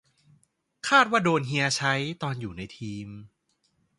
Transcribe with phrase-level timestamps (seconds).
[0.89, 3.07] คาดว่าโดนเฮียใช้ ตอนอยู่ในทีม